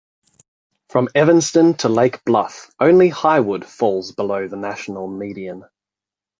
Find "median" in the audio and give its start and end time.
5.07-5.65